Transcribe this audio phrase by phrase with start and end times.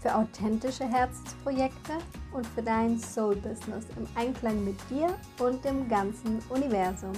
[0.00, 1.94] für authentische Herzensprojekte
[2.32, 5.08] und für dein Soul Business im Einklang mit dir
[5.40, 7.12] und dem ganzen Universum.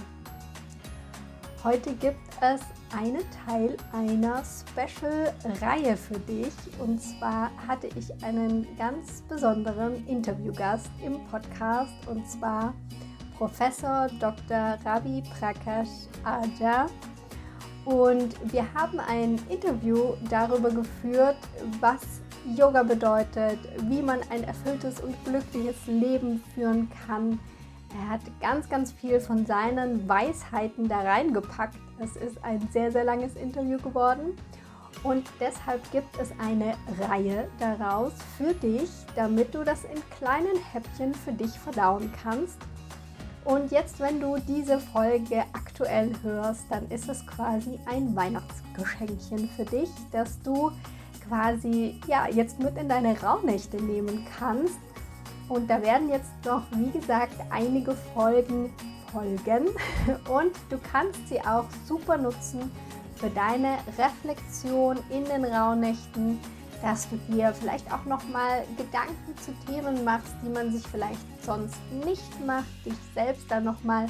[1.63, 2.63] Heute gibt es
[2.96, 6.53] einen Teil einer Special-Reihe für dich.
[6.79, 12.73] Und zwar hatte ich einen ganz besonderen Interviewgast im Podcast und zwar
[13.37, 14.79] Professor Dr.
[14.85, 16.87] Ravi Prakash Aja.
[17.84, 21.36] Und wir haben ein Interview darüber geführt,
[21.80, 22.00] was
[22.56, 23.58] Yoga bedeutet,
[23.89, 27.39] wie man ein erfülltes und glückliches Leben führen kann.
[27.94, 31.76] Er hat ganz, ganz viel von seinen Weisheiten da reingepackt.
[31.98, 34.37] Es ist ein sehr, sehr langes Interview geworden.
[35.03, 36.75] Und deshalb gibt es eine
[37.09, 42.59] Reihe daraus für dich, damit du das in kleinen Häppchen für dich verdauen kannst
[43.45, 49.65] und jetzt, wenn du diese Folge aktuell hörst, dann ist es quasi ein Weihnachtsgeschenkchen für
[49.65, 50.71] dich, das du
[51.27, 54.79] quasi ja jetzt mit in deine Rauhnächte nehmen kannst.
[55.49, 58.71] Und da werden jetzt noch, wie gesagt, einige Folgen
[59.13, 59.67] folgen
[60.29, 62.71] und du kannst sie auch super nutzen
[63.17, 66.39] für deine Reflexion in den Rauhnächten
[66.83, 71.20] dass du dir vielleicht auch noch mal Gedanken zu Themen machst, die man sich vielleicht
[71.45, 74.06] sonst nicht macht, dich selbst dann noch mal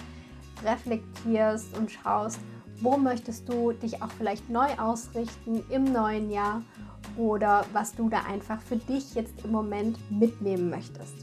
[0.64, 2.38] reflektierst und schaust,
[2.80, 6.62] wo möchtest du dich auch vielleicht neu ausrichten im neuen Jahr
[7.16, 11.14] oder was du da einfach für dich jetzt im Moment mitnehmen möchtest.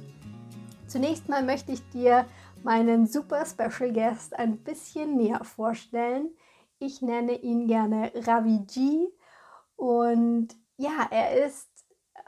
[0.87, 2.25] Zunächst mal möchte ich dir
[2.63, 6.29] meinen super Special Guest ein bisschen näher vorstellen.
[6.79, 9.07] Ich nenne ihn gerne Ravi G
[9.75, 11.69] und ja, er ist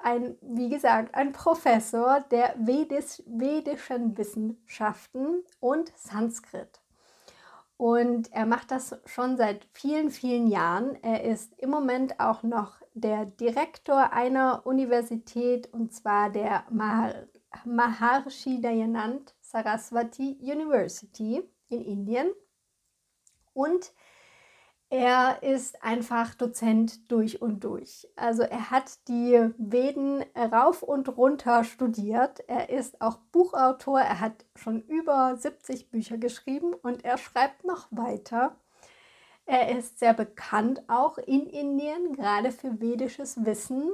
[0.01, 6.81] ein, wie gesagt, ein Professor der Vedis, vedischen Wissenschaften und Sanskrit.
[7.77, 11.01] Und er macht das schon seit vielen, vielen Jahren.
[11.01, 17.13] Er ist im Moment auch noch der Direktor einer Universität und zwar der Mahar
[17.65, 22.31] Maharshi Dayanand Saraswati University in Indien.
[23.53, 23.93] Und er
[25.41, 28.07] ist einfach Dozent durch und durch.
[28.15, 32.39] Also er hat die Veden rauf und runter studiert.
[32.47, 33.99] Er ist auch Buchautor.
[33.99, 38.55] Er hat schon über 70 Bücher geschrieben und er schreibt noch weiter.
[39.45, 43.91] Er ist sehr bekannt auch in Indien, gerade für vedisches Wissen.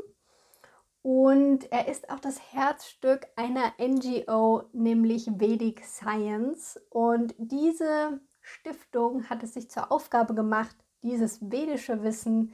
[1.02, 6.80] Und er ist auch das Herzstück einer NGO, nämlich Vedic Science.
[6.90, 12.52] Und diese Stiftung hat es sich zur Aufgabe gemacht, dieses vedische Wissen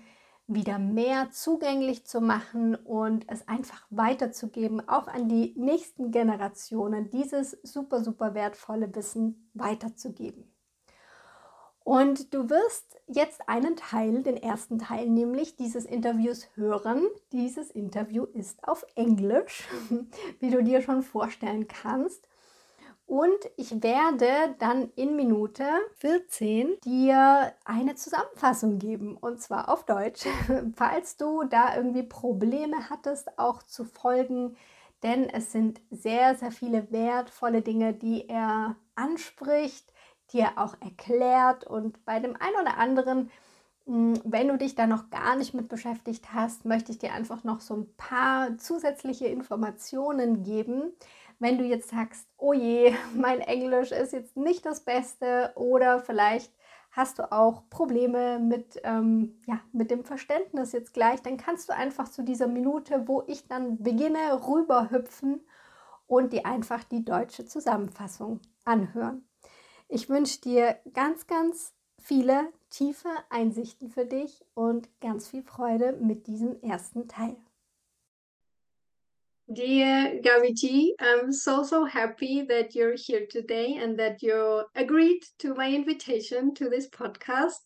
[0.48, 7.52] wieder mehr zugänglich zu machen und es einfach weiterzugeben, auch an die nächsten Generationen, dieses
[7.64, 10.52] super, super wertvolle Wissen weiterzugeben.
[11.84, 17.02] Und du wirst jetzt einen Teil, den ersten Teil nämlich dieses Interviews hören.
[17.32, 19.68] Dieses Interview ist auf Englisch,
[20.40, 22.28] wie du dir schon vorstellen kannst.
[23.12, 25.66] Und ich werde dann in Minute
[25.98, 30.26] 14 dir eine Zusammenfassung geben und zwar auf Deutsch,
[30.78, 34.56] falls du da irgendwie Probleme hattest, auch zu folgen.
[35.04, 39.92] Denn es sind sehr, sehr viele wertvolle Dinge, die er anspricht,
[40.32, 41.66] die er auch erklärt.
[41.66, 43.30] Und bei dem einen oder anderen,
[43.88, 47.44] hm, wenn du dich da noch gar nicht mit beschäftigt hast, möchte ich dir einfach
[47.44, 50.94] noch so ein paar zusätzliche Informationen geben
[51.42, 56.54] wenn du jetzt sagst, oh je, mein Englisch ist jetzt nicht das Beste oder vielleicht
[56.92, 61.74] hast du auch Probleme mit, ähm, ja, mit dem Verständnis jetzt gleich, dann kannst du
[61.74, 65.42] einfach zu dieser Minute, wo ich dann beginne, rüberhüpfen
[66.06, 69.26] und dir einfach die deutsche Zusammenfassung anhören.
[69.88, 76.28] Ich wünsche dir ganz, ganz viele tiefe Einsichten für dich und ganz viel Freude mit
[76.28, 77.38] diesem ersten Teil.
[79.52, 85.54] Dear Gaviti, I'm so, so happy that you're here today and that you agreed to
[85.56, 87.60] my invitation to this podcast.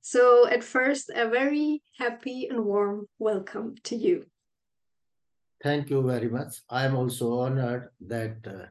[0.00, 4.26] So, at first, a very happy and warm welcome to you.
[5.60, 6.60] Thank you very much.
[6.70, 8.66] I'm also honored that uh,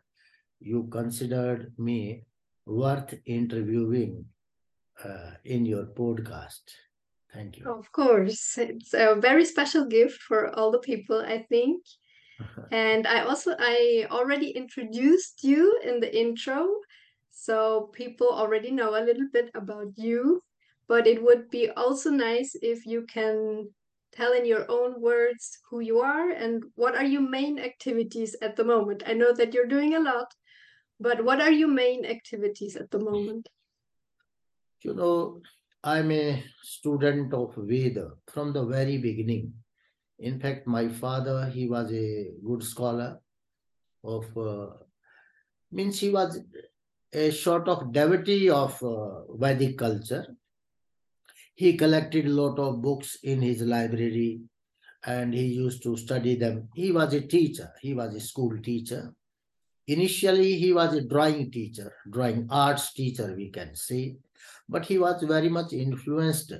[0.62, 2.24] you considered me
[2.66, 4.26] worth interviewing
[5.04, 6.62] uh, in your podcast.
[7.34, 7.70] Thank you.
[7.70, 8.58] Of course.
[8.58, 11.84] It's a very special gift for all the people, I think
[12.72, 16.68] and I also I already introduced you in the intro.
[17.32, 20.44] So people already know a little bit about you,
[20.88, 23.70] but it would be also nice if you can
[24.12, 28.56] tell in your own words who you are and what are your main activities at
[28.56, 29.04] the moment.
[29.06, 30.34] I know that you're doing a lot,
[31.00, 33.50] but what are your main activities at the moment?
[34.82, 35.42] You know,
[35.84, 39.54] I'm a student of Veda from the very beginning.
[40.24, 43.20] In fact, my father, he was a good scholar
[44.06, 44.68] of, uh,
[45.70, 46.40] means he was
[47.12, 50.26] a sort of devotee of uh, Vedic culture.
[51.56, 54.40] He collected a lot of books in his library
[55.06, 56.70] and he used to study them.
[56.74, 59.14] He was a teacher, he was a school teacher.
[59.88, 64.16] Initially, he was a drawing teacher, drawing arts teacher, we can say,
[64.70, 66.54] but he was very much influenced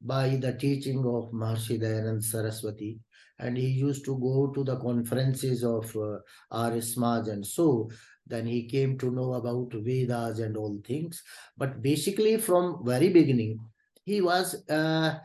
[0.00, 2.98] by the teaching of Maharshi Dayanand Saraswati.
[3.40, 6.18] And he used to go to the conferences of uh,
[6.50, 6.96] R.S.
[6.96, 7.90] And so
[8.26, 11.22] then he came to know about Vedas and all things.
[11.56, 13.58] But basically, from very beginning,
[14.04, 15.18] he was uh,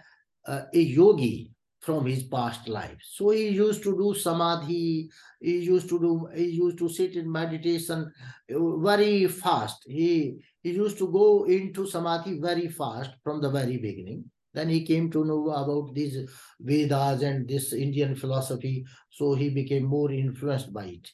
[0.47, 1.51] uh, a yogi
[1.85, 2.97] from his past life.
[3.03, 5.07] So he used to do samadhi,
[5.39, 8.11] he used to do, he used to sit in meditation
[8.51, 9.83] uh, very fast.
[9.85, 14.25] He, he used to go into samadhi very fast from the very beginning.
[14.55, 16.17] Then he came to know about these
[16.59, 18.85] Vedas and this Indian philosophy.
[19.09, 21.11] So he became more influenced by it.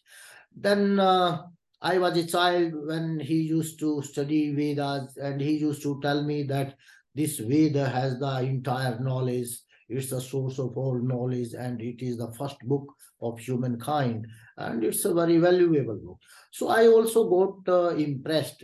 [0.56, 1.42] Then uh,
[1.82, 6.24] I was a child when he used to study Vedas and he used to tell
[6.24, 6.76] me that
[7.16, 9.50] this Veda has the entire knowledge.
[9.90, 14.28] It's the source of all knowledge and it is the first book of humankind
[14.58, 16.20] and it's a very valuable book.
[16.52, 18.64] So I also got uh, impressed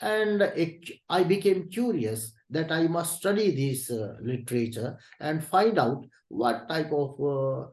[0.00, 6.04] and it, I became curious that I must study this uh, literature and find out
[6.28, 7.66] what type of uh,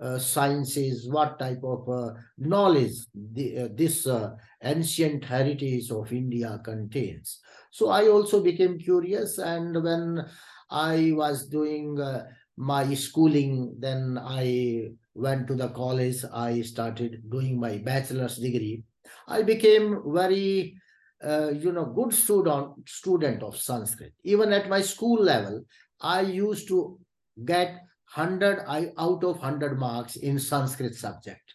[0.00, 6.60] uh, sciences, what type of uh, knowledge the, uh, this uh, ancient heritage of India
[6.64, 7.40] contains.
[7.70, 10.26] So I also became curious and when
[10.70, 12.26] I was doing uh,
[12.56, 18.82] my schooling, then I went to the college, I started doing my bachelor's degree.
[19.28, 20.76] I became very
[21.24, 24.12] uh, you know, good student student of Sanskrit.
[24.24, 25.64] Even at my school level,
[26.00, 26.98] I used to
[27.44, 27.80] get
[28.14, 28.64] 100
[28.98, 31.54] out of 100 marks in Sanskrit subject.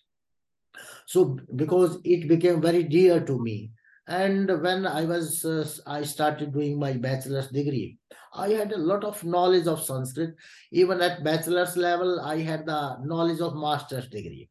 [1.05, 3.71] So because it became very dear to me.
[4.07, 7.99] And when I was, uh, I started doing my bachelor's degree,
[8.33, 10.35] I had a lot of knowledge of Sanskrit.
[10.71, 14.49] Even at bachelor's level, I had the knowledge of master's degree.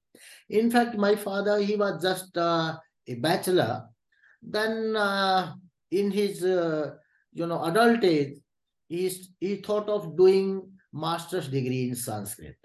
[0.48, 2.76] In fact, my father, he was just uh,
[3.06, 3.84] a bachelor.
[4.42, 5.54] Then uh,
[5.90, 6.94] in his, uh,
[7.32, 8.38] you know, adult age,
[8.88, 12.56] he, he thought of doing master's degree in Sanskrit.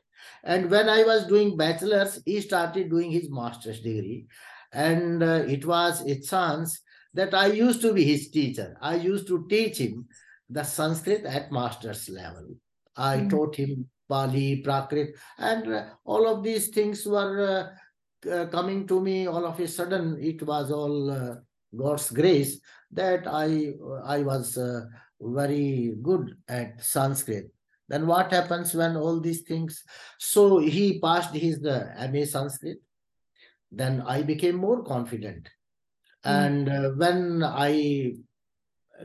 [0.44, 4.28] And when I was doing bachelor's, he started doing his master's degree.
[4.72, 6.82] And uh, it was a chance
[7.14, 8.78] that I used to be his teacher.
[8.82, 10.08] I used to teach him
[10.50, 12.56] the Sanskrit at master's level.
[12.96, 13.30] I mm.
[13.30, 17.72] taught him Pali, Prakrit, and uh, all of these things were
[18.28, 20.18] uh, uh, coming to me all of a sudden.
[20.22, 21.36] It was all uh,
[21.76, 22.60] God's grace
[22.92, 23.74] that I
[24.04, 24.86] I was uh,
[25.20, 27.54] very good at Sanskrit
[27.94, 29.84] then what happens when all these things?
[30.18, 32.80] So he passed his the MA Sanskrit.
[33.72, 35.50] Then I became more confident.
[36.26, 36.46] Mm.
[36.46, 38.14] And uh, when I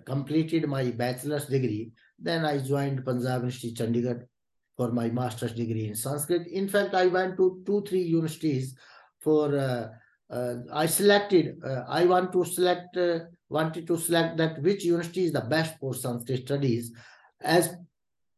[0.05, 4.25] completed my bachelor's degree, then I joined Punjab University Chandigarh
[4.77, 6.46] for my master's degree in Sanskrit.
[6.46, 8.77] In fact, I went to two, three universities
[9.20, 9.89] for, uh, uh,
[10.31, 15.32] I selected, uh, I want to select, uh, wanted to select that which university is
[15.32, 16.93] the best for Sanskrit studies
[17.41, 17.75] as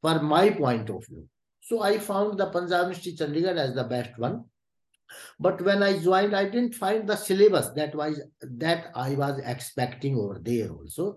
[0.01, 1.27] for my point of view.
[1.61, 4.45] So I found the Punjab University Chandigarh as the best one.
[5.39, 10.17] But when I joined, I didn't find the syllabus that was that I was expecting
[10.17, 11.17] over there also.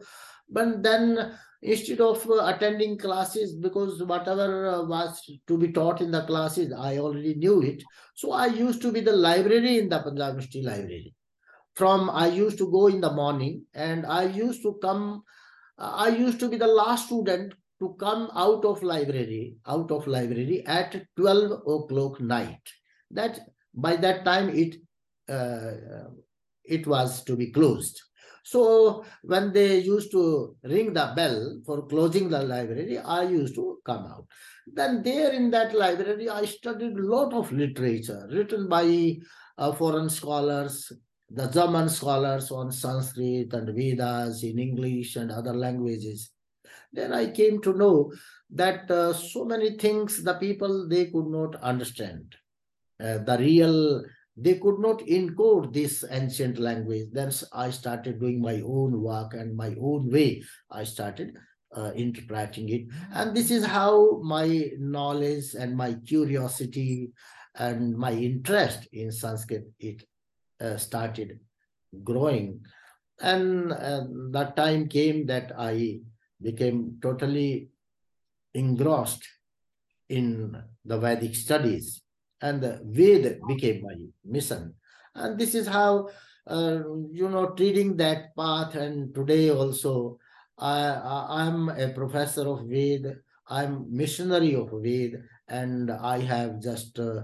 [0.49, 6.11] But then instead of uh, attending classes, because whatever uh, was to be taught in
[6.11, 7.83] the classes, I already knew it.
[8.13, 11.15] So I used to be the library in the Punjab University library.
[11.75, 15.23] From I used to go in the morning and I used to come,
[15.77, 20.63] I used to be the last student to come out of library, out of library
[20.67, 22.61] at 12 o'clock night.
[23.09, 23.39] That
[23.73, 24.75] by that time it
[25.29, 26.09] uh,
[26.63, 28.01] it was to be closed.
[28.45, 33.79] So when they used to ring the bell for closing the library, I used to
[33.85, 34.27] come out.
[34.67, 39.17] Then there in that library, I studied a lot of literature written by
[39.57, 40.91] uh, foreign scholars,
[41.29, 46.31] the German scholars on Sanskrit and Vedas in English and other languages.
[46.91, 48.11] Then I came to know
[48.51, 52.35] that uh, so many things the people they could not understand.
[53.03, 54.03] Uh, the real
[54.35, 57.07] they could not encode this ancient language.
[57.11, 60.43] Then I started doing my own work and my own way.
[60.71, 61.37] I started
[61.75, 62.87] uh, interpreting it.
[63.13, 67.11] And this is how my knowledge and my curiosity
[67.55, 70.03] and my interest in Sanskrit it
[70.59, 71.39] uh, started
[72.03, 72.61] growing.
[73.19, 75.99] And uh, that time came that I
[76.41, 77.69] became totally
[78.55, 79.27] engrossed
[80.09, 82.02] in the Vedic studies
[82.43, 83.95] and the Ved became my
[84.25, 84.73] mission.
[85.15, 86.09] And this is how,
[86.45, 88.75] uh, you know, treating that path.
[88.75, 90.19] And today also,
[90.59, 93.15] I, am a professor of Ved,
[93.47, 97.21] I'm missionary of Ved, and I have just uh,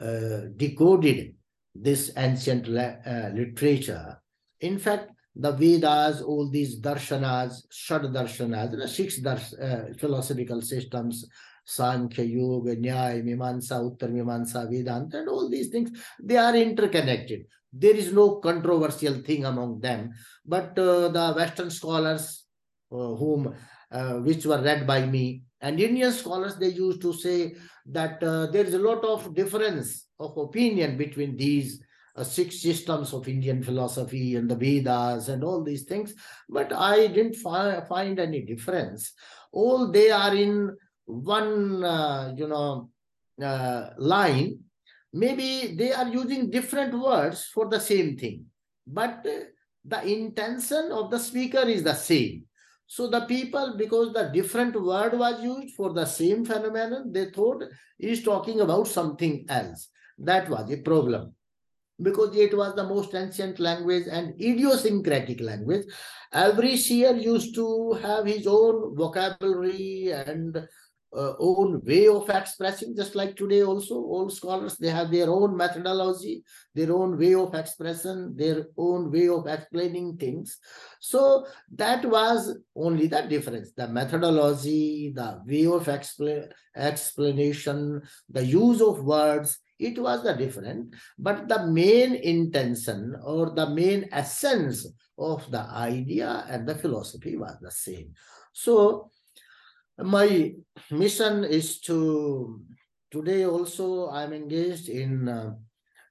[0.00, 1.34] uh, decoded
[1.74, 4.20] this ancient uh, literature.
[4.60, 11.26] In fact, the Vedas, all these darshanas, Shad darshanas, the six dars, uh, philosophical systems,
[11.64, 15.90] Sankhya, Yoga, Nyaya, Mimamsa, Uttar Mimamsa, Vedanta, and all these things,
[16.22, 17.46] they are interconnected.
[17.72, 20.12] There is no controversial thing among them.
[20.44, 22.44] But uh, the Western scholars,
[22.90, 23.54] uh, whom
[23.90, 27.54] uh, which were read by me, and Indian scholars, they used to say
[27.86, 31.80] that uh, there is a lot of difference of opinion between these
[32.16, 36.14] uh, six systems of Indian philosophy and the Vedas and all these things,
[36.48, 39.12] but I didn't fi find any difference.
[39.52, 42.90] All they are in one, uh, you know,
[43.42, 44.60] uh, line.
[45.12, 48.46] Maybe they are using different words for the same thing,
[48.86, 49.26] but
[49.84, 52.44] the intention of the speaker is the same.
[52.86, 57.64] So the people, because the different word was used for the same phenomenon, they thought
[57.98, 59.88] is talking about something else.
[60.18, 61.34] That was a problem
[62.00, 65.86] because it was the most ancient language and idiosyncratic language.
[66.32, 70.66] Every seer used to have his own vocabulary and
[71.14, 75.56] uh, own way of expressing, just like today also, all scholars, they have their own
[75.56, 76.42] methodology,
[76.74, 80.58] their own way of expression, their own way of explaining things.
[81.00, 83.72] So that was only the difference.
[83.72, 90.94] The methodology, the way of expl explanation, the use of words, it was the different,
[91.18, 94.86] but the main intention or the main essence
[95.18, 98.14] of the idea and the philosophy was the same.
[98.52, 99.10] So
[100.02, 100.54] my
[100.90, 102.60] mission is to
[103.10, 105.54] today also i'm engaged in uh,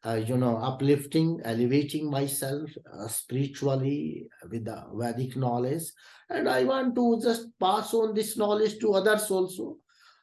[0.05, 5.83] uh, you know uplifting elevating myself uh, spiritually with the vedic knowledge.
[6.29, 9.77] And i want to just pass on this knowledge to others also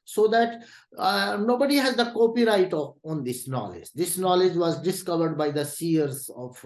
[0.05, 0.65] so that
[0.97, 3.93] uh, nobody has the copyright of, on this knowledge.
[3.95, 6.57] This knowledge was discovered by the seers of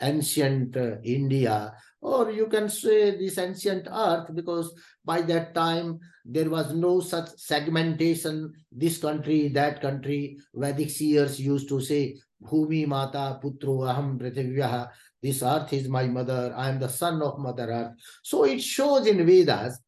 [0.00, 4.72] ancient India, or you can say this ancient earth, because
[5.04, 10.38] by that time there was no such segmentation, this country, that country.
[10.54, 14.88] Vedic seers used to say, Bhumi Mata Putro Aham Prithivyaha,
[15.22, 17.92] this earth is my mother, I am the son of Mother Earth.
[18.22, 19.78] So it shows in Vedas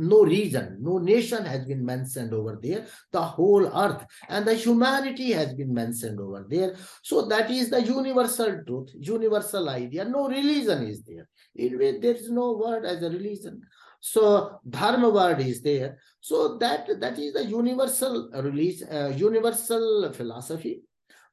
[0.00, 2.86] no region, no nation has been mentioned over there.
[3.12, 6.74] The whole earth and the humanity has been mentioned over there.
[7.02, 10.04] So that is the universal truth, universal idea.
[10.06, 11.28] No religion is there.
[11.54, 13.60] In way, there is no word as a religion.
[14.00, 15.98] So dharma word is there.
[16.20, 20.82] So that that is the universal release, uh, universal philosophy.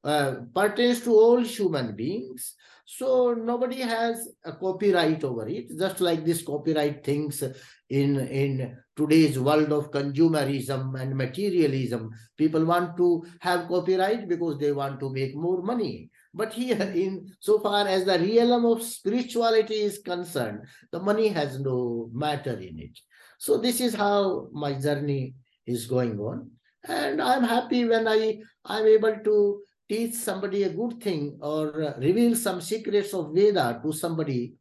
[0.03, 2.53] Uh, pertains to all human beings.
[2.89, 7.43] So nobody has a copyright over it, just like this copyright things
[7.89, 12.11] in, in today's world of consumerism and materialism.
[12.37, 16.09] People want to have copyright because they want to make more money.
[16.33, 20.61] But here, in so far as the realm of spirituality is concerned,
[20.93, 22.97] the money has no matter in it.
[23.37, 26.51] So this is how my journey is going on.
[26.87, 32.35] And I'm happy when I, I'm able to teach somebody a good thing or reveal
[32.35, 34.55] some secrets of Veda to somebody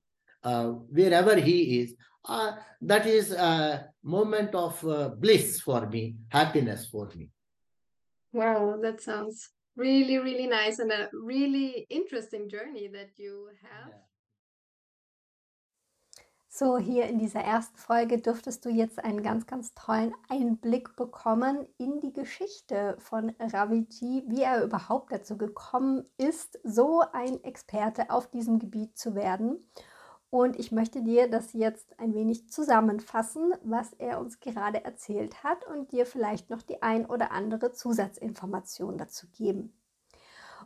[0.45, 1.95] uh, wherever he is
[2.29, 7.31] uh, that is a moment of uh, bliss for me, happiness for me.
[8.33, 13.89] Wow, that sounds really, really nice and a really interesting journey that you have.
[13.89, 13.95] Yeah.
[16.59, 21.67] So, hier in dieser ersten Folge dürftest du jetzt einen ganz, ganz tollen Einblick bekommen
[21.77, 28.31] in die Geschichte von Raviji, wie er überhaupt dazu gekommen ist, so ein Experte auf
[28.31, 29.71] diesem Gebiet zu werden.
[30.31, 35.67] Und ich möchte dir das jetzt ein wenig zusammenfassen, was er uns gerade erzählt hat
[35.67, 39.79] und dir vielleicht noch die ein oder andere Zusatzinformation dazu geben.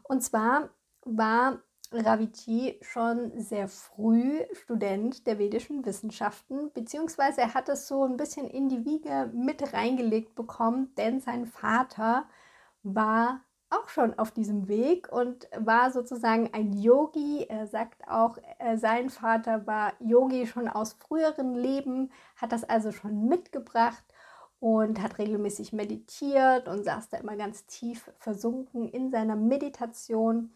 [0.04, 0.70] Und zwar
[1.04, 1.58] war
[1.92, 8.46] Raviji schon sehr früh Student der vedischen Wissenschaften, beziehungsweise er hat es so ein bisschen
[8.46, 12.28] in die Wiege mit reingelegt bekommen, denn sein Vater
[12.82, 17.46] war auch schon auf diesem Weg und war sozusagen ein Yogi.
[17.48, 22.92] Er sagt auch, äh, sein Vater war Yogi schon aus früheren Leben, hat das also
[22.92, 24.04] schon mitgebracht
[24.58, 30.52] und hat regelmäßig meditiert und saß da immer ganz tief versunken in seiner Meditation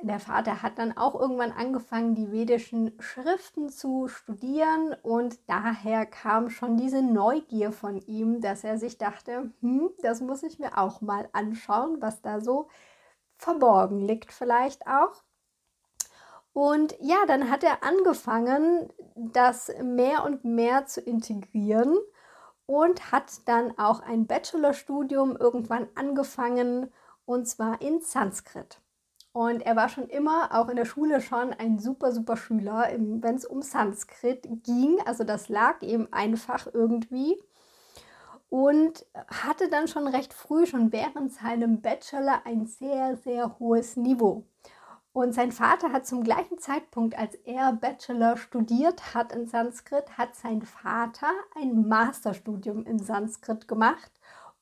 [0.00, 6.50] der Vater hat dann auch irgendwann angefangen, die vedischen Schriften zu studieren und daher kam
[6.50, 11.00] schon diese Neugier von ihm, dass er sich dachte, hm, das muss ich mir auch
[11.00, 12.68] mal anschauen, was da so
[13.36, 15.22] verborgen liegt vielleicht auch.
[16.52, 21.98] Und ja, dann hat er angefangen, das mehr und mehr zu integrieren
[22.66, 26.92] und hat dann auch ein Bachelorstudium irgendwann angefangen
[27.24, 28.80] und zwar in Sanskrit.
[29.38, 33.36] Und er war schon immer, auch in der Schule schon, ein super, super Schüler, wenn
[33.36, 34.98] es um Sanskrit ging.
[35.06, 37.40] Also das lag ihm einfach irgendwie.
[38.48, 44.44] Und hatte dann schon recht früh, schon während seinem Bachelor, ein sehr, sehr hohes Niveau.
[45.12, 50.34] Und sein Vater hat zum gleichen Zeitpunkt, als er Bachelor studiert hat in Sanskrit, hat
[50.34, 54.10] sein Vater ein Masterstudium in Sanskrit gemacht.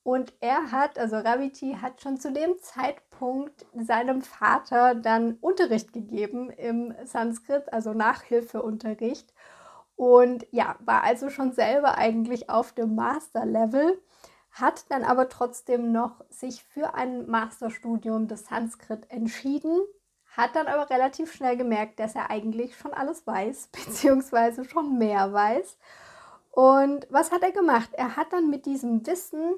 [0.06, 6.48] Und er hat, also Raviti hat schon zu dem Zeitpunkt seinem Vater dann Unterricht gegeben
[6.50, 9.34] im Sanskrit, also Nachhilfeunterricht.
[9.96, 14.00] Und ja, war also schon selber eigentlich auf dem Master-Level,
[14.52, 19.80] hat dann aber trotzdem noch sich für ein Masterstudium des Sanskrit entschieden,
[20.36, 25.32] hat dann aber relativ schnell gemerkt, dass er eigentlich schon alles weiß, beziehungsweise schon mehr
[25.32, 25.76] weiß.
[26.52, 27.90] Und was hat er gemacht?
[27.94, 29.56] Er hat dann mit diesem Wissen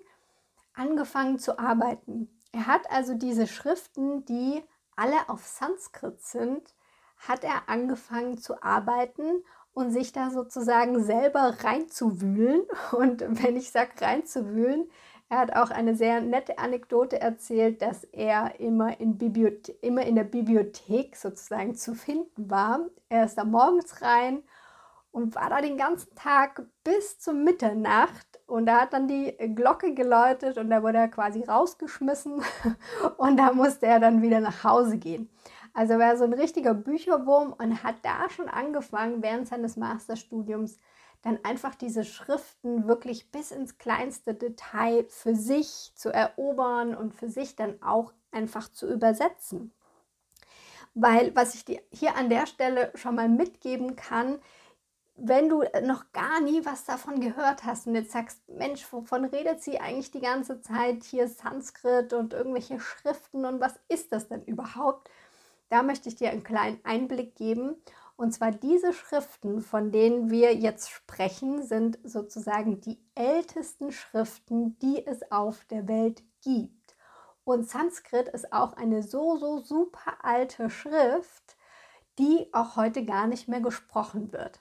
[0.79, 2.29] angefangen zu arbeiten.
[2.53, 4.63] Er hat also diese Schriften, die
[4.97, 6.75] alle auf Sanskrit sind,
[7.19, 9.45] hat er angefangen zu arbeiten
[9.75, 12.63] und sich da sozusagen selber reinzuwühlen.
[12.93, 14.91] Und wenn ich sage reinzuwühlen,
[15.29, 19.19] er hat auch eine sehr nette Anekdote erzählt, dass er immer in,
[19.83, 22.81] immer in der Bibliothek sozusagen zu finden war.
[23.09, 24.43] Er ist da morgens rein
[25.11, 28.27] und war da den ganzen Tag bis zur Mitternacht.
[28.47, 32.43] Und da hat dann die Glocke geläutet und da wurde er quasi rausgeschmissen
[33.19, 35.29] und da musste er dann wieder nach Hause gehen.
[35.75, 40.79] Also er war so ein richtiger Bücherwurm und hat da schon angefangen, während seines Masterstudiums
[41.23, 47.29] dann einfach diese Schriften wirklich bis ins kleinste Detail für sich zu erobern und für
[47.29, 49.73] sich dann auch einfach zu übersetzen.
[50.95, 54.39] Weil was ich dir hier an der Stelle schon mal mitgeben kann,
[55.21, 59.63] wenn du noch gar nie was davon gehört hast und jetzt sagst, Mensch, wovon redet
[59.63, 61.03] sie eigentlich die ganze Zeit?
[61.05, 65.11] Hier Sanskrit und irgendwelche Schriften und was ist das denn überhaupt?
[65.71, 67.77] Da möchte ich dir einen kleinen Einblick geben.
[68.17, 75.07] Und zwar diese Schriften, von denen wir jetzt sprechen, sind sozusagen die ältesten Schriften, die
[75.07, 76.97] es auf der Welt gibt.
[77.45, 81.57] Und Sanskrit ist auch eine so, so super alte Schrift,
[82.19, 84.61] die auch heute gar nicht mehr gesprochen wird.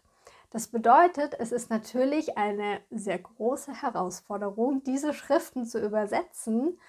[0.49, 6.79] Das bedeutet, es ist natürlich eine sehr große Herausforderung, diese Schriften zu übersetzen,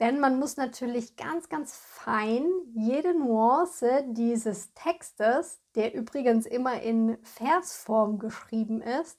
[0.00, 7.18] denn man muss natürlich ganz, ganz fein jede Nuance dieses Textes, der übrigens immer in
[7.22, 9.18] Versform geschrieben ist,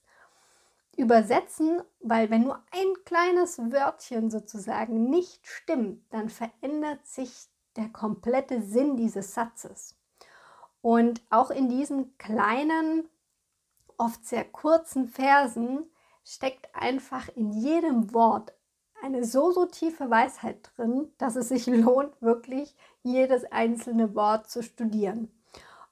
[0.98, 8.62] übersetzen, weil wenn nur ein kleines Wörtchen sozusagen nicht stimmt, dann verändert sich der komplette
[8.62, 9.96] Sinn dieses Satzes.
[10.82, 13.10] Und auch in diesen kleinen
[13.98, 15.90] oft sehr kurzen Versen
[16.24, 18.54] steckt einfach in jedem Wort
[19.04, 24.64] eine so, so tiefe Weisheit drin, dass es sich lohnt, wirklich jedes einzelne Wort zu
[24.64, 25.32] studieren.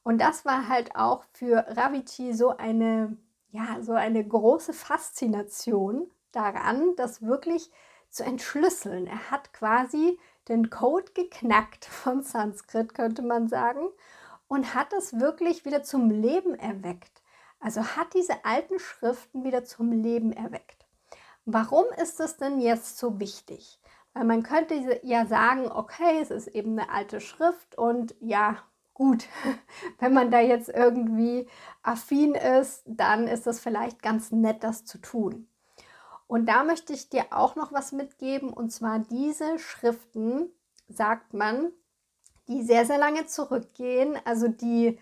[0.03, 3.17] Und das war halt auch für Raviti so eine,
[3.51, 7.71] ja, so eine große Faszination daran, das wirklich
[8.09, 9.07] zu entschlüsseln.
[9.07, 13.87] Er hat quasi den Code geknackt von Sanskrit, könnte man sagen,
[14.47, 17.12] und hat es wirklich wieder zum Leben erweckt.
[17.63, 20.85] Also hat diese alten Schriften wieder zum Leben erweckt.
[21.45, 23.79] Warum ist das denn jetzt so wichtig?
[24.13, 28.57] Weil man könnte ja sagen, okay, es ist eben eine alte Schrift und ja,
[28.93, 29.27] gut,
[29.99, 31.47] wenn man da jetzt irgendwie
[31.83, 35.47] affin ist, dann ist das vielleicht ganz nett, das zu tun.
[36.27, 40.49] Und da möchte ich dir auch noch was mitgeben, und zwar diese Schriften,
[40.89, 41.71] sagt man,
[42.49, 44.99] die sehr, sehr lange zurückgehen, also die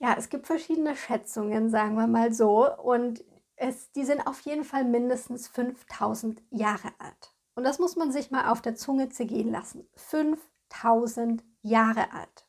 [0.00, 2.70] ja, es gibt verschiedene Schätzungen, sagen wir mal so.
[2.76, 3.24] Und
[3.56, 7.34] es, die sind auf jeden Fall mindestens 5000 Jahre alt.
[7.54, 9.88] Und das muss man sich mal auf der Zunge zergehen lassen.
[9.94, 12.46] 5000 Jahre alt.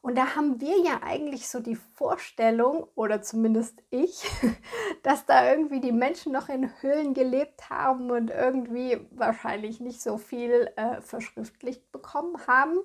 [0.00, 4.24] Und da haben wir ja eigentlich so die Vorstellung, oder zumindest ich,
[5.04, 10.18] dass da irgendwie die Menschen noch in Höhlen gelebt haben und irgendwie wahrscheinlich nicht so
[10.18, 12.78] viel äh, verschriftlicht bekommen haben.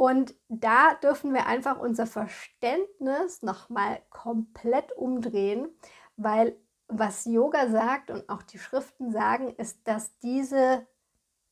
[0.00, 5.68] Und da dürfen wir einfach unser Verständnis nochmal komplett umdrehen,
[6.16, 6.56] weil
[6.88, 10.86] was Yoga sagt und auch die Schriften sagen, ist, dass diese,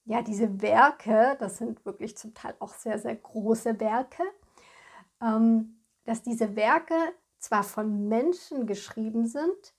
[0.06, 4.22] ja, diese Werke, das sind wirklich zum Teil auch sehr, sehr große Werke,
[5.20, 6.94] ähm, dass diese Werke
[7.38, 9.74] zwar von Menschen geschrieben sind,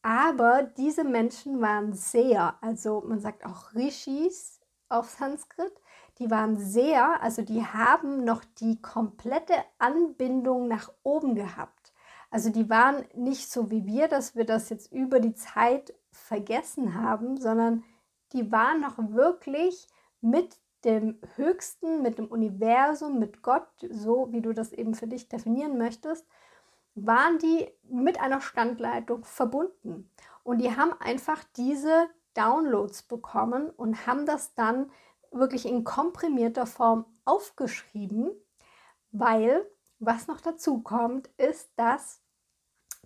[0.00, 5.74] aber diese Menschen waren sehr, also man sagt auch Rishis auf Sanskrit,
[6.18, 11.92] die waren sehr, also die haben noch die komplette Anbindung nach oben gehabt.
[12.30, 16.94] Also die waren nicht so wie wir, dass wir das jetzt über die Zeit vergessen
[16.94, 17.84] haben, sondern
[18.32, 19.86] die waren noch wirklich
[20.20, 25.28] mit dem Höchsten, mit dem Universum, mit Gott, so wie du das eben für dich
[25.28, 26.26] definieren möchtest,
[26.94, 30.10] waren die mit einer Standleitung verbunden.
[30.42, 34.90] Und die haben einfach diese Downloads bekommen und haben das dann
[35.34, 38.30] wirklich in komprimierter Form aufgeschrieben,
[39.12, 39.66] weil
[39.98, 42.20] was noch dazu kommt, ist, dass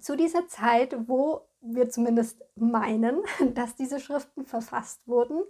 [0.00, 3.22] zu dieser Zeit, wo wir zumindest meinen,
[3.54, 5.42] dass diese Schriften verfasst wurden,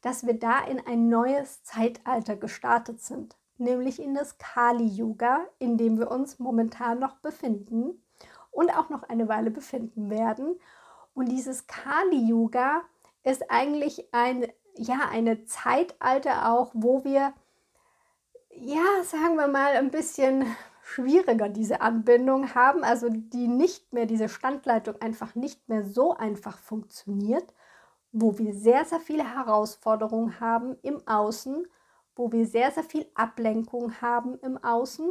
[0.00, 5.98] dass wir da in ein neues Zeitalter gestartet sind, nämlich in das Kali-Yuga, in dem
[5.98, 8.02] wir uns momentan noch befinden
[8.50, 10.58] und auch noch eine Weile befinden werden.
[11.14, 12.82] Und dieses Kali-Yuga
[13.22, 17.32] ist eigentlich ein, ja, eine Zeitalter auch, wo wir,
[18.50, 20.44] ja, sagen wir mal, ein bisschen
[20.82, 26.58] schwieriger diese Anbindung haben, also die nicht mehr, diese Standleitung einfach nicht mehr so einfach
[26.58, 27.52] funktioniert
[28.12, 31.66] wo wir sehr, sehr viele Herausforderungen haben im Außen,
[32.14, 35.10] wo wir sehr, sehr viel Ablenkung haben im Außen.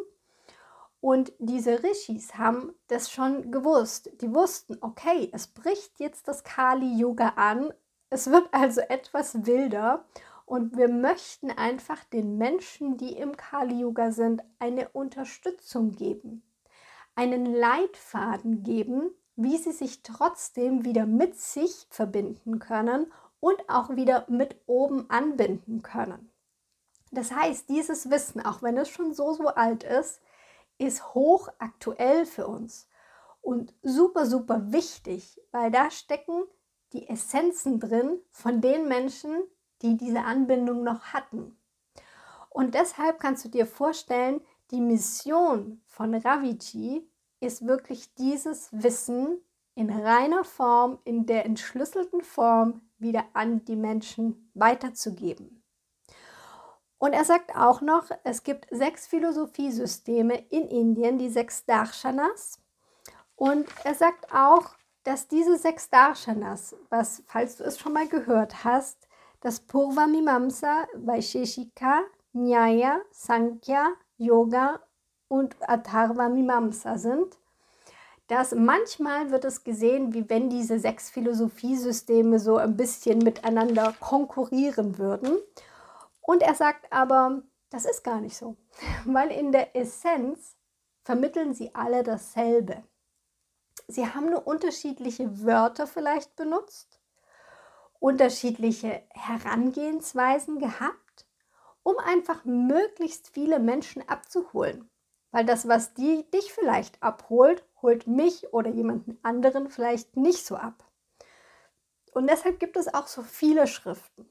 [1.02, 4.12] Und diese Rishis haben das schon gewusst.
[4.22, 7.74] Die wussten, okay, es bricht jetzt das Kali-Yoga an.
[8.12, 10.06] Es wird also etwas wilder.
[10.46, 16.44] Und wir möchten einfach den Menschen, die im Kali-Yoga sind, eine Unterstützung geben.
[17.16, 24.26] Einen Leitfaden geben, wie sie sich trotzdem wieder mit sich verbinden können und auch wieder
[24.28, 26.30] mit oben anbinden können.
[27.12, 30.22] Das heißt, dieses Wissen, auch wenn es schon so, so alt ist,
[30.78, 32.90] ist hoch aktuell für uns
[33.42, 36.44] und super, super wichtig, weil da stecken
[36.94, 39.44] die Essenzen drin von den Menschen,
[39.82, 41.58] die diese Anbindung noch hatten.
[42.50, 49.42] Und deshalb kannst du dir vorstellen, die Mission von Raviji ist wirklich dieses Wissen
[49.76, 55.64] in reiner Form, in der entschlüsselten Form wieder an die Menschen weiterzugeben.
[56.98, 62.60] Und er sagt auch noch, es gibt sechs Philosophiesysteme in Indien, die sechs Darshanas.
[63.36, 68.64] Und er sagt auch, dass diese sechs Darshanas, was, falls du es schon mal gehört
[68.64, 69.08] hast,
[69.42, 74.80] das Purva Mimamsa, Vaisheshika, Nyaya, Sankhya, Yoga
[75.28, 77.38] und Atharva Mimamsa sind,
[78.28, 84.98] dass manchmal wird es gesehen, wie wenn diese sechs Philosophiesysteme so ein bisschen miteinander konkurrieren
[84.98, 85.38] würden.
[86.22, 88.56] Und er sagt aber, das ist gar nicht so,
[89.06, 90.56] weil in der Essenz
[91.04, 92.84] vermitteln sie alle dasselbe.
[93.88, 97.00] Sie haben nur unterschiedliche Wörter vielleicht benutzt,
[98.00, 101.28] unterschiedliche Herangehensweisen gehabt,
[101.84, 104.90] um einfach möglichst viele Menschen abzuholen.
[105.32, 110.56] Weil das, was die, dich vielleicht abholt, holt mich oder jemanden anderen vielleicht nicht so
[110.56, 110.84] ab.
[112.12, 114.30] Und deshalb gibt es auch so viele Schriften.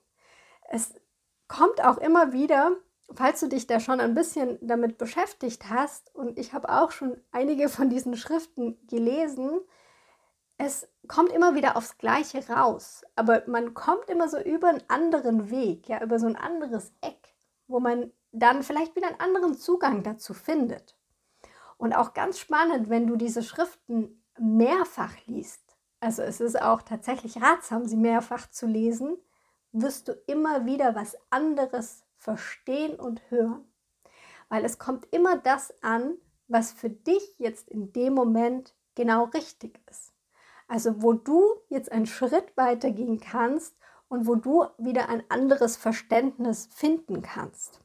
[0.69, 0.95] Es
[1.49, 2.77] kommt auch immer wieder,
[3.15, 7.21] falls du dich da schon ein bisschen damit beschäftigt hast, und ich habe auch schon
[7.33, 9.61] einige von diesen Schriften gelesen,
[10.59, 15.51] es kommt immer wieder aufs Gleiche raus, aber man kommt immer so über einen anderen
[15.51, 17.35] Weg, ja, über so ein anderes Eck,
[17.67, 20.97] wo man dann vielleicht wieder einen anderen Zugang dazu findet.
[21.79, 25.63] Und auch ganz spannend, wenn du diese Schriften mehrfach liest,
[25.99, 29.17] also es ist auch tatsächlich ratsam, sie mehrfach zu lesen,
[29.73, 33.65] wirst du immer wieder was anderes verstehen und hören.
[34.49, 36.15] Weil es kommt immer das an,
[36.49, 40.13] was für dich jetzt in dem Moment genau richtig ist.
[40.69, 43.75] Also wo du jetzt einen Schritt weiter gehen kannst
[44.09, 47.81] und wo du wieder ein anderes Verständnis finden kannst.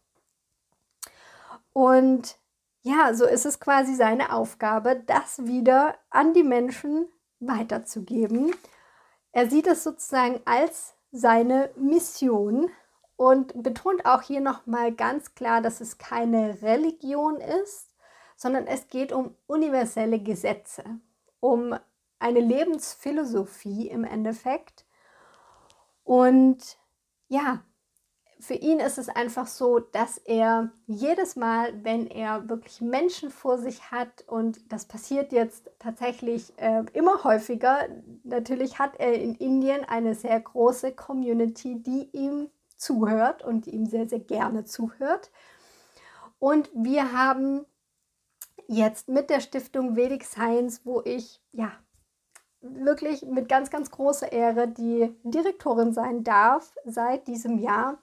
[1.73, 2.37] Und
[2.81, 7.07] ja, so ist es quasi seine Aufgabe, das wieder an die Menschen
[7.39, 8.53] weiterzugeben.
[9.31, 12.69] Er sieht es sozusagen als seine Mission
[13.17, 17.93] und betont auch hier nochmal ganz klar, dass es keine Religion ist,
[18.35, 20.83] sondern es geht um universelle Gesetze,
[21.39, 21.75] um
[22.19, 24.85] eine Lebensphilosophie im Endeffekt.
[26.03, 26.77] Und
[27.27, 27.63] ja,
[28.39, 33.57] für ihn ist es einfach so, dass er jedes Mal, wenn er wirklich Menschen vor
[33.57, 37.87] sich hat, und das passiert jetzt tatsächlich äh, immer häufiger,
[38.23, 42.49] natürlich hat er in Indien eine sehr große Community, die ihm
[42.85, 45.31] zuhört und ihm sehr, sehr gerne zuhört.
[46.39, 47.65] Und wir haben
[48.67, 51.71] jetzt mit der Stiftung Vedic Science, wo ich ja
[52.61, 57.99] wirklich mit ganz, ganz großer Ehre die Direktorin sein darf seit diesem Jahr,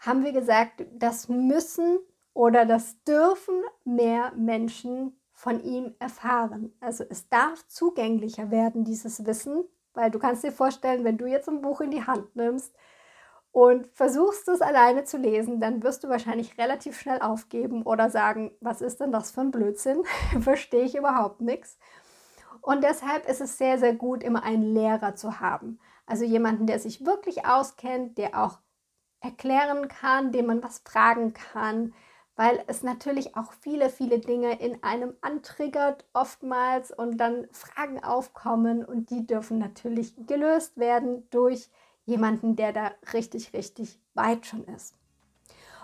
[0.00, 1.98] haben wir gesagt, das müssen
[2.32, 6.72] oder das dürfen mehr Menschen von ihm erfahren.
[6.80, 11.48] Also es darf zugänglicher werden, dieses Wissen, weil du kannst dir vorstellen, wenn du jetzt
[11.48, 12.72] ein Buch in die Hand nimmst
[13.58, 18.52] und versuchst es alleine zu lesen, dann wirst du wahrscheinlich relativ schnell aufgeben oder sagen,
[18.60, 20.04] was ist denn das für ein Blödsinn?
[20.40, 21.76] Verstehe ich überhaupt nichts.
[22.60, 25.80] Und deshalb ist es sehr, sehr gut, immer einen Lehrer zu haben.
[26.06, 28.60] Also jemanden, der sich wirklich auskennt, der auch
[29.18, 31.94] erklären kann, dem man was fragen kann,
[32.36, 38.84] weil es natürlich auch viele, viele Dinge in einem antriggert oftmals und dann Fragen aufkommen
[38.84, 41.72] und die dürfen natürlich gelöst werden durch
[42.08, 44.94] jemanden, der da richtig, richtig weit schon ist.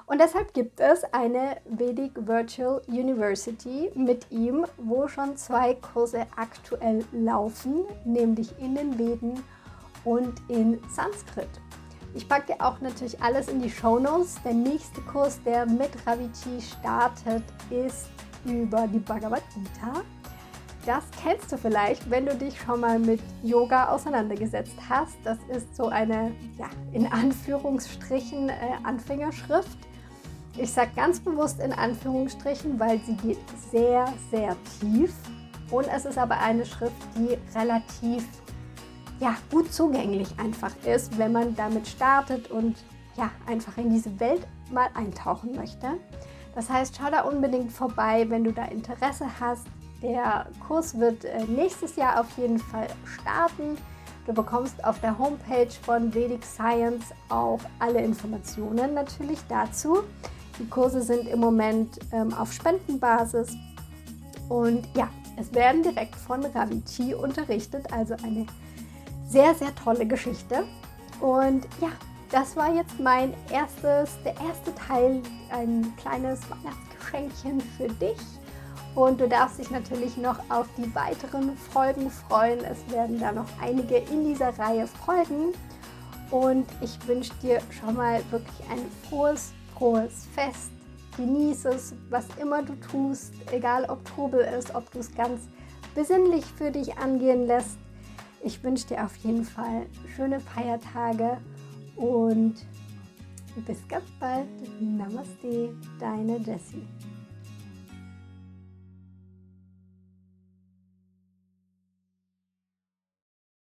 [0.07, 7.05] Und deshalb gibt es eine Vedic Virtual University mit ihm, wo schon zwei Kurse aktuell
[7.13, 9.43] laufen, nämlich in den Veden
[10.05, 11.49] und in Sanskrit.
[12.15, 14.37] Ich packe dir auch natürlich alles in die Show Notes.
[14.45, 18.09] Der nächste Kurs, der mit Ravici startet, ist
[18.45, 20.05] über die Bhagavad Gita.
[20.87, 25.16] Das kennst du vielleicht, wenn du dich schon mal mit Yoga auseinandergesetzt hast.
[25.25, 29.79] Das ist so eine, ja, in Anführungsstrichen äh, Anfängerschrift.
[30.59, 33.38] Ich sage ganz bewusst in Anführungsstrichen, weil sie geht
[33.70, 35.14] sehr, sehr tief.
[35.70, 38.27] Und es ist aber eine Schrift, die relativ
[39.20, 42.77] ja, gut zugänglich einfach ist, wenn man damit startet und
[43.16, 45.88] ja, einfach in diese Welt mal eintauchen möchte.
[46.55, 49.66] Das heißt, schau da unbedingt vorbei, wenn du da Interesse hast.
[50.05, 53.79] Der Kurs wird äh, nächstes Jahr auf jeden Fall starten.
[54.27, 60.03] Du bekommst auf der Homepage von Vedic Science auch alle Informationen natürlich dazu.
[60.59, 63.57] Die Kurse sind im Moment ähm, auf Spendenbasis
[64.51, 68.45] und ja, es werden direkt von Ravici unterrichtet, also eine
[69.27, 70.64] sehr, sehr tolle Geschichte.
[71.21, 71.88] Und ja,
[72.31, 78.19] das war jetzt mein erstes, der erste Teil, ein kleines Weihnachtsgeschenkchen für dich.
[78.94, 82.61] Und du darfst dich natürlich noch auf die weiteren Folgen freuen.
[82.64, 85.52] Es werden da noch einige in dieser Reihe folgen.
[86.30, 90.70] Und ich wünsche dir schon mal wirklich ein frohes, frohes Fest.
[91.16, 95.42] Genieße es, was immer du tust, egal ob Trubel ist, ob du es ganz
[95.94, 97.78] besinnlich für dich angehen lässt.
[98.42, 101.38] Ich wünsche dir auf jeden Fall schöne Feiertage
[101.96, 102.54] und
[103.64, 104.46] bis ganz bald.
[104.80, 106.83] Namaste, deine Jessie.